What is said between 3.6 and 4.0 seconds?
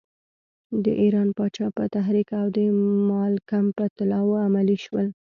په